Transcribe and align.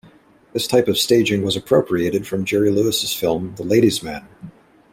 This 0.53 0.65
type 0.65 0.87
of 0.87 0.97
staging 0.97 1.43
was 1.43 1.55
appropriated 1.55 2.25
from 2.25 2.43
Jerry 2.43 2.71
Lewis's 2.71 3.13
film 3.13 3.53
"The 3.55 3.63
Ladies 3.63 4.01
Man". 4.01 4.27